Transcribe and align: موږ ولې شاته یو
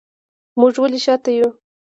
موږ 0.59 0.73
ولې 0.81 0.99
شاته 1.05 1.31
یو 1.37 1.49